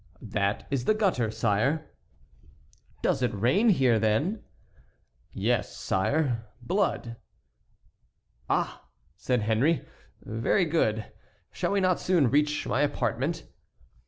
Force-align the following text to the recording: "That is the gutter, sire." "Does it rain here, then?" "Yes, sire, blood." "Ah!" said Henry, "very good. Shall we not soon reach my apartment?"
"That 0.33 0.65
is 0.71 0.85
the 0.85 0.95
gutter, 0.95 1.29
sire." 1.29 1.91
"Does 3.03 3.21
it 3.21 3.31
rain 3.35 3.69
here, 3.69 3.99
then?" 3.99 4.41
"Yes, 5.31 5.77
sire, 5.77 6.47
blood." 6.59 7.17
"Ah!" 8.49 8.87
said 9.15 9.43
Henry, 9.43 9.85
"very 10.23 10.65
good. 10.65 11.05
Shall 11.51 11.71
we 11.73 11.81
not 11.81 11.99
soon 11.99 12.31
reach 12.31 12.65
my 12.65 12.81
apartment?" 12.81 13.43